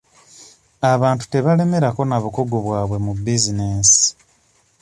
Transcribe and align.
Abantu 0.93 1.23
tebalemerako 1.31 2.01
na 2.09 2.17
bukugu 2.23 2.57
bwabwe 2.65 2.97
mu 3.05 3.11
bizinesi 3.23 4.05